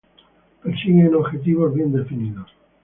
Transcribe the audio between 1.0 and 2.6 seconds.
objetivos bien definidos.